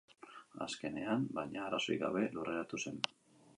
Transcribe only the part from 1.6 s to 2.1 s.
arazorik